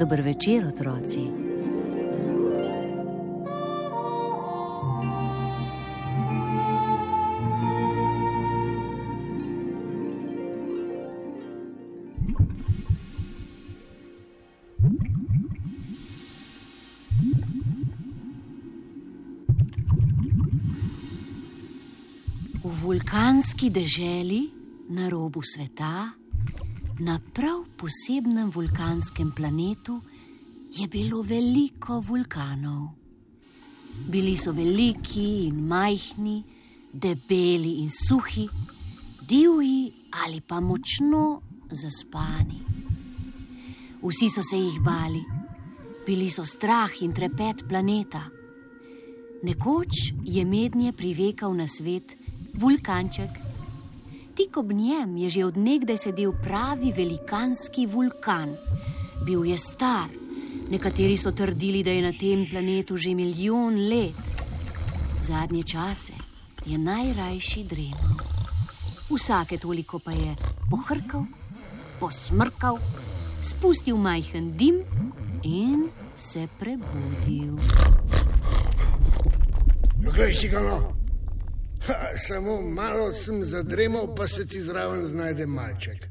Dober 0.00 0.22
večer, 0.22 0.64
otroci. 0.64 1.28
V 22.64 22.80
vulkanski 22.80 23.68
deželi 23.68 24.48
na 24.88 25.12
robu 25.12 25.44
sveta, 25.44 26.19
na 27.00 27.18
prav 27.32 27.64
posebnem 27.76 28.50
vulkanskem 28.50 29.32
planetu, 29.32 30.00
je 30.70 30.86
bilo 30.88 31.22
veliko 31.22 32.00
vulkanov. 32.00 32.90
Bili 34.10 34.36
so 34.36 34.52
veliki 34.52 35.46
in 35.46 35.64
majhni, 35.66 36.42
debeli 36.92 37.80
in 37.82 37.90
suhi, 37.90 38.46
divji 39.28 39.92
ali 40.24 40.40
pa 40.40 40.60
močno 40.60 41.40
zaspani. 41.70 42.60
Vsi 44.02 44.30
so 44.30 44.42
se 44.42 44.56
jih 44.56 44.80
bali, 44.80 45.24
bili 46.06 46.30
so 46.30 46.44
strah 46.44 47.02
in 47.02 47.12
trepet 47.12 47.64
planeta. 47.68 48.22
Nekoč 49.42 50.12
je 50.24 50.44
mednje 50.44 50.92
privekal 50.92 51.54
na 51.56 51.66
svet 51.68 52.16
vulkanček. 52.54 53.49
Tik 54.40 54.56
ob 54.56 54.72
njem 54.72 55.16
je 55.16 55.30
že 55.30 55.44
odnegdaj 55.44 55.98
sedel 56.00 56.32
pravi 56.32 56.94
velikanski 56.96 57.82
vulkan. 57.86 58.54
Bil 59.26 59.44
je 59.44 59.58
star, 59.60 60.08
nekateri 60.70 61.18
so 61.20 61.28
trdili, 61.36 61.82
da 61.84 61.92
je 61.92 62.02
na 62.02 62.12
tem 62.16 62.46
planetu 62.48 62.96
že 62.96 63.12
milijon 63.14 63.76
let. 63.88 64.16
Zadnje 65.20 65.62
čase 65.62 66.16
je 66.64 66.78
najrajši 66.78 67.64
dremal. 67.68 68.16
Vsake 69.12 69.58
toliko 69.58 69.98
pa 69.98 70.16
je 70.16 70.32
pohrkal, 70.70 71.26
posmrkal, 72.00 72.78
spustil 73.44 74.00
majhen 74.00 74.56
dim 74.56 74.80
in 75.44 75.90
se 76.16 76.48
prebudil. 76.58 77.60
Poglej 80.00 80.32
si 80.34 80.48
ga 80.48 80.64
no. 80.64 80.99
Ha, 81.90 82.18
samo 82.28 82.60
malo 82.60 83.12
sem 83.12 83.44
zadremal, 83.44 84.14
pa 84.14 84.28
se 84.28 84.46
ti 84.46 84.62
zraven 84.62 85.06
znajde 85.06 85.46
malček. 85.46 86.06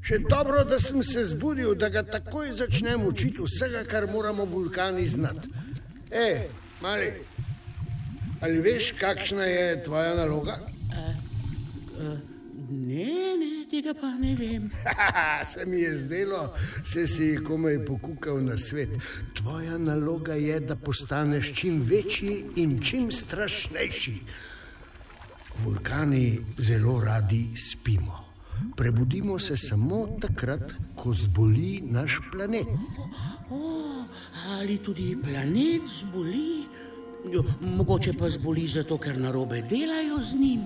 Še 0.00 0.18
dobro, 0.28 0.64
da 0.64 0.78
sem 0.80 1.02
se 1.04 1.24
zbudil, 1.24 1.74
da 1.76 1.88
ga 1.92 2.02
takoj 2.02 2.52
začnem 2.56 3.04
učiti 3.06 3.42
vsega, 3.44 3.84
kar 3.84 4.06
moramo 4.08 4.44
vulkani 4.48 5.06
znati. 5.08 5.48
E, 6.10 6.48
mali, 6.80 7.12
ali 8.40 8.60
veš, 8.64 8.94
kakšna 9.00 9.44
je 9.44 9.82
tvoja 9.84 10.14
naloga? 10.16 10.56
Ne, 12.70 13.36
ne, 13.36 13.66
tega 13.70 13.92
pa 13.94 14.14
ne 14.16 14.32
vem. 14.38 14.70
Haha, 14.84 15.44
se 15.44 15.66
mi 15.66 15.80
je 15.80 15.96
zdelo, 15.98 16.54
se 16.84 17.06
si 17.06 17.34
komaj 17.44 17.82
pokukal 17.84 18.40
na 18.44 18.56
svet. 18.58 18.96
Tvoja 19.36 19.78
naloga 19.78 20.34
je, 20.34 20.60
da 20.60 20.76
postaneš 20.76 21.52
čim 21.60 21.82
večji 21.82 22.44
in 22.56 22.78
čim 22.82 23.12
strašnejši. 23.12 24.16
Vulkani 25.58 26.38
zelo 26.58 27.00
radi 27.00 27.50
spimo. 27.56 28.24
Prebudimo 28.76 29.38
se 29.38 29.56
samo 29.56 30.18
takrat, 30.20 30.72
ko 30.96 31.14
zboli 31.14 31.80
naš 31.84 32.20
planet. 32.32 32.66
O, 33.50 34.04
ali 34.56 34.78
tudi 34.78 35.16
planet 35.22 35.82
zboli? 36.00 36.64
Jo, 37.32 37.44
mogoče 37.60 38.12
pa 38.12 38.30
zboli 38.30 38.66
zato, 38.68 38.98
ker 38.98 39.18
narobe 39.20 39.62
delajo 39.62 40.22
z 40.24 40.38
njim. 40.40 40.60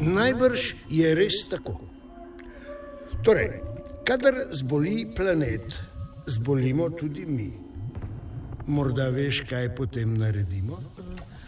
Najbrž 0.00 0.74
je 0.90 1.14
res 1.14 1.44
tako. 1.50 1.80
Torej, 3.22 3.60
kadar 4.04 4.34
zboli 4.52 5.06
planet, 5.16 5.74
zbolimo 6.26 6.90
tudi 6.90 7.26
mi. 7.26 7.50
Morda 8.66 9.08
veš, 9.10 9.44
kaj 9.50 9.74
potem 9.76 10.16
naredimo? 10.18 10.78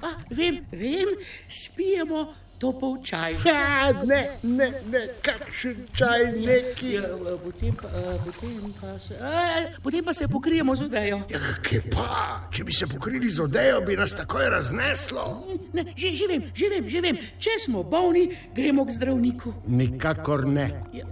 A, 0.02 0.10
vem, 0.30 0.60
vem, 0.72 1.14
spijemo 1.48 2.26
topel 2.62 2.96
čaj. 3.02 3.34
Ja, 3.46 3.90
ne, 4.06 4.20
ne, 4.42 4.68
ne, 4.90 5.00
kakšen 5.22 5.86
čaj, 5.96 6.28
neki. 6.38 6.92
Ja, 6.94 7.10
potem, 7.42 7.74
pa, 7.74 7.90
a, 7.90 8.14
potem, 8.22 8.70
pa 8.78 8.92
se, 9.02 9.18
a, 9.18 9.80
potem 9.82 10.04
pa 10.04 10.14
se 10.14 10.28
pokrijemo 10.30 10.76
z 10.78 10.86
odejo. 10.86 11.18
Ja, 11.32 11.40
kaj 11.66 11.82
pa, 11.90 12.06
če 12.54 12.66
bi 12.68 12.76
se 12.76 12.86
pokrili 12.86 13.30
z 13.30 13.42
odejo, 13.42 13.82
bi 13.86 13.98
nas 13.98 14.14
takoj 14.14 14.46
razneslo. 14.54 15.26
Ne, 15.74 15.86
že, 15.96 16.14
že 16.14 16.30
vem, 16.30 16.46
že 16.54 16.70
vem, 16.70 16.88
že 16.88 17.02
vem. 17.02 17.18
Če 17.42 17.58
smo 17.66 17.82
bolni, 17.82 18.28
gremo 18.54 18.86
k 18.86 18.94
zdravniku. 18.94 19.54
Nikakor 19.66 20.46
ne. 20.46 20.68
Ja, 20.94 21.10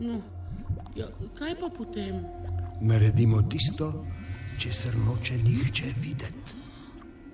no, 0.00 0.22
ja, 0.96 1.12
kaj 1.36 1.58
pa 1.60 1.68
potem? 1.68 2.24
Naredimo 2.80 3.42
tisto, 3.52 3.92
česar 4.60 4.96
noče 4.96 5.36
nihče 5.44 5.92
videti. 6.00 6.62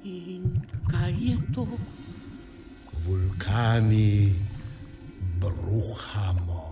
In 0.03 0.59
kaj 0.91 1.15
je 1.15 1.37
to? 1.55 1.67
Vulkani 3.07 4.33
bruhamo. 5.41 6.63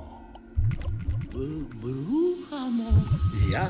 B- 1.33 1.65
Bruhamo. 1.81 2.91
Ja, 3.53 3.67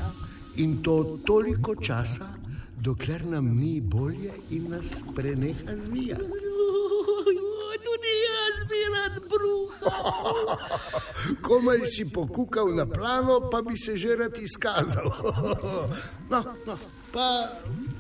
in 0.57 0.83
to 0.83 1.19
toliko 1.27 1.75
časa, 1.77 2.27
dokler 2.77 3.25
nam 3.27 3.57
ni 3.57 3.81
bolje 3.81 4.33
in 4.51 4.71
nas 4.71 4.85
preneha 5.15 5.77
zvijati. 5.77 6.25
Tudi 7.81 8.13
jaz 8.27 8.69
bi 8.69 8.81
rad 8.95 9.15
bruhal. 9.31 10.59
Komaj 11.47 11.87
si 11.87 12.05
pokukal 12.05 12.75
na 12.75 12.87
plano, 12.87 13.49
pa 13.51 13.63
bi 13.63 13.77
se 13.77 13.97
že 13.97 14.17
rad 14.17 14.37
izkazal. 14.39 15.09
No, 16.31 16.45
no, 16.67 16.77
pa 17.13 17.49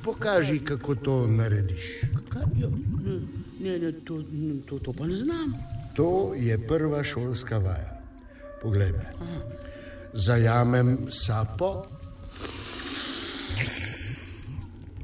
pokaži, 0.04 0.58
kako 0.64 0.94
to 0.94 1.26
narediš. 1.26 2.00
Kaj, 2.28 2.42
ja, 2.56 2.68
ne, 3.60 3.78
ne, 3.78 3.92
to, 3.92 4.22
to, 4.66 4.78
to 4.78 4.92
pa 4.92 5.06
ne 5.06 5.16
znam. 5.16 5.54
To 5.96 6.34
je 6.36 6.58
prva 6.66 7.04
šolska 7.04 7.58
vaja. 7.58 8.00
Poglej 8.62 8.92
me. 8.92 9.06
Zajamem 10.12 11.06
sapo 11.10 11.86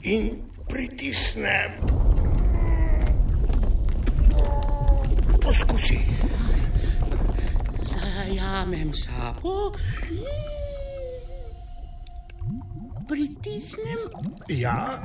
in 0.02 0.30
pritisnem. 0.68 1.70
Poskusi. 5.42 5.98
Zajamem 7.86 8.92
sapo, 8.94 9.72
pritisnem, 13.08 13.98
Ja, 14.48 15.02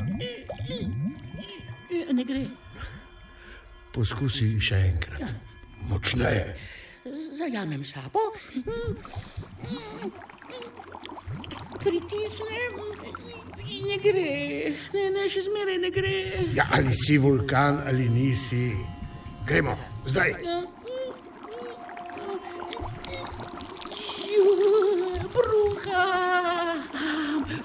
ne 2.14 2.24
gre. 2.24 2.46
Poskusi 3.93 4.55
še 4.61 4.78
enkrat. 4.91 5.34
Močneje. 5.90 6.55
Zajamem 7.38 7.84
sapo, 7.84 8.20
pritisnem, 11.82 12.73
in 13.66 13.88
ne 13.90 13.97
gre. 14.03 14.32
Ne, 14.93 15.05
ne, 15.16 15.26
še 15.32 15.41
zmeraj 15.47 15.79
ne 15.82 15.90
gre. 15.93 16.16
Ja, 16.58 16.67
ali 16.78 16.93
si 16.93 17.17
vulkan 17.17 17.82
ali 17.90 18.09
nisi. 18.09 18.70
Gremo, 19.49 19.73
zdaj. 20.05 20.35
Ju, 24.32 24.46
Bruham, 25.34 26.84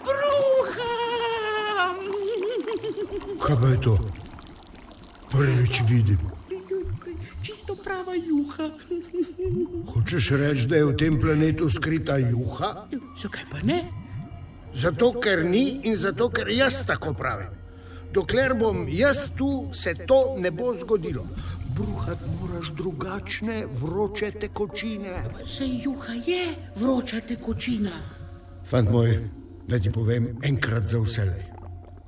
bruham. 0.07 1.97
Kaj 3.45 3.71
je 3.71 3.81
to? 3.85 4.26
Prvič 5.37 5.83
vidim. 5.89 6.19
Čisto 7.43 7.77
prava 7.77 8.15
juha. 8.17 8.71
Hočeš 9.87 10.31
reči, 10.31 10.67
da 10.67 10.77
je 10.77 10.85
v 10.85 10.97
tem 10.97 11.21
planetu 11.21 11.69
skrita 11.71 12.17
juha? 12.17 12.89
Zakaj 13.21 13.45
pa 13.53 13.61
ne? 13.61 13.85
Zato, 14.75 15.13
ker 15.21 15.45
ni 15.45 15.85
in 15.85 15.97
zato, 15.97 16.31
ker 16.33 16.49
jaz 16.49 16.81
tako 16.89 17.13
pravim. 17.13 17.53
Dokler 18.13 18.55
bom 18.57 18.89
jaz 18.89 19.29
tu, 19.37 19.69
se 19.73 19.95
to 20.09 20.37
ne 20.41 20.51
bo 20.51 20.73
zgodilo. 20.75 21.27
Bruhati 21.77 22.31
moraš 22.41 22.73
drugačne, 22.73 23.67
vroče 23.81 24.31
tekočine. 24.41 25.25
Se 25.45 25.69
juha 25.69 26.17
je 26.27 26.47
vroča 26.77 27.21
tekočina. 27.21 27.93
Fant 28.65 28.89
moj, 28.91 29.21
da 29.69 29.79
ti 29.79 29.93
povem 29.93 30.33
enkrat 30.43 30.89
za 30.89 30.99
vselej. 31.05 31.56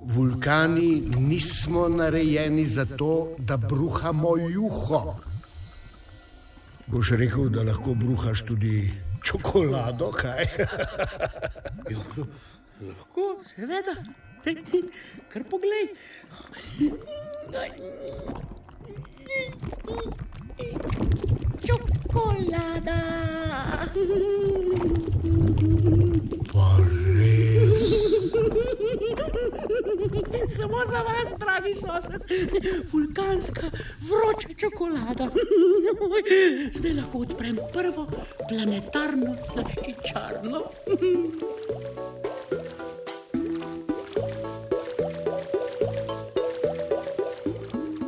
Vulkani 0.09 1.01
nismo 1.01 1.89
narejeni 1.89 2.67
za 2.67 2.85
to, 2.85 3.29
da 3.39 3.57
bruhamo 3.57 4.37
juho. 4.37 5.17
Boš 6.87 7.11
rekel, 7.11 7.49
da 7.49 7.63
lahko 7.63 7.95
bruhaš 7.95 8.43
tudi 8.49 8.93
čokolado, 9.23 10.11
kaj? 10.11 10.47
Lahko, 12.89 13.25
seveda. 13.45 13.95
Kar 15.29 15.45
poglej. 15.51 15.89
Čokolada. 21.67 23.01
Samo 30.57 30.79
za 30.87 31.01
vas, 31.03 31.33
dragi 31.39 31.75
sosed, 31.75 32.23
vulkanska 32.93 33.71
vroča 34.09 34.49
čokolada. 34.57 35.29
Zdaj 36.79 36.93
lahko 36.93 37.19
odprem 37.19 37.59
prvo 37.73 38.07
planetarno 38.49 39.37
slaščičarno. 39.53 40.63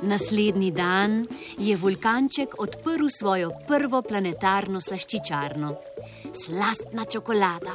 Naslednji 0.02 0.70
dan 0.70 1.26
je 1.58 1.76
vulkanček 1.76 2.58
odprl 2.58 3.06
svojo 3.18 3.50
prvo 3.68 4.02
planetarno 4.02 4.80
slaščičarno. 4.80 5.89
Slastna 6.34 7.04
čokolada, 7.04 7.72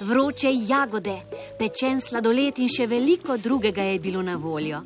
vroče 0.00 0.48
jagode, 0.68 1.16
pečen 1.58 2.00
sladoled 2.00 2.58
in 2.58 2.70
še 2.72 2.86
veliko 2.88 3.36
drugega 3.36 3.84
je 3.84 3.98
bilo 4.00 4.22
na 4.22 4.36
voljo. 4.36 4.80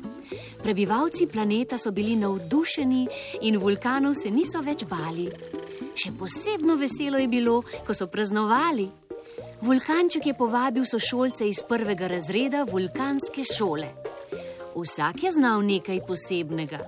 Prebivalci 0.63 1.27
planeta 1.27 1.77
so 1.77 1.91
bili 1.91 2.15
navdušeni 2.19 3.07
in 3.47 3.57
vulkanov 3.59 4.15
se 4.19 4.31
niso 4.31 4.61
več 4.61 4.83
bali. 4.89 5.29
Še 5.95 6.11
posebno 6.19 6.75
veselo 6.75 7.21
je 7.21 7.27
bilo, 7.31 7.61
ko 7.87 7.95
so 7.95 8.07
praznovali. 8.11 8.89
Vulkanček 9.63 10.25
je 10.27 10.37
povabil 10.37 10.85
sošolce 10.85 11.47
iz 11.47 11.63
prvega 11.67 12.07
razreda 12.11 12.65
vulkanske 12.67 13.47
šole. 13.47 13.87
Vsak 14.75 15.23
je 15.23 15.31
znal 15.31 15.63
nekaj 15.63 16.03
posebnega. 16.07 16.81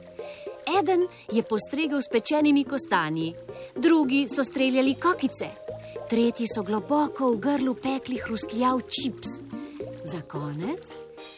Eden 0.79 1.05
je 1.31 1.43
postregel 1.43 2.01
s 2.01 2.09
pečenimi 2.11 2.63
kostanji, 2.63 3.33
drugi 3.75 4.25
so 4.29 4.43
streljali 4.43 4.95
kokice, 4.99 5.64
tretji 6.09 6.47
so 6.47 6.63
globoko 6.63 7.31
v 7.31 7.39
grlu 7.39 7.73
pekli 7.73 8.17
hrustljav 8.17 8.81
čips. 8.89 9.29
Za 10.05 10.21
konec 10.21 10.85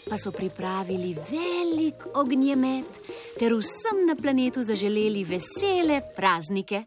pa 0.09 0.17
so 0.17 0.31
pripravili 0.31 1.15
velik 1.31 2.03
ognjemet 2.15 2.99
ter 3.39 3.53
vsem 3.53 4.05
na 4.07 4.15
planetu 4.15 4.63
zaželeli 4.63 5.23
vesele 5.23 6.01
praznike. 6.15 6.83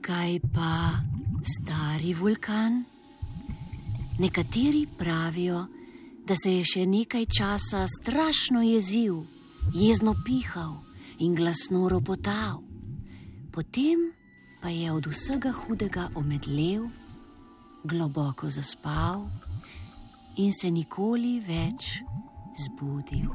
Kaj 0.00 0.40
pa 0.54 0.72
stari 1.44 2.14
vulkan? 2.14 2.84
Nekateri 4.18 4.86
pravijo, 4.98 5.66
da 6.24 6.34
se 6.42 6.52
je 6.52 6.64
še 6.64 6.86
nekaj 6.86 7.26
časa 7.38 7.84
strašno 8.00 8.62
jezil, 8.64 9.24
jezno 9.74 10.14
pihal 10.24 10.82
in 11.18 11.34
glasno 11.34 11.88
ropotal. 11.88 12.62
Potem 13.52 14.12
pa 14.60 14.68
je 14.68 14.92
od 14.92 15.06
vsega 15.06 15.52
hudega 15.52 16.10
omedlev, 16.14 16.88
globoko 17.84 18.50
zaspal 18.50 19.28
in 20.36 20.52
se 20.52 20.70
nikoli 20.70 21.40
več 21.40 22.02
zbudil. 22.64 23.30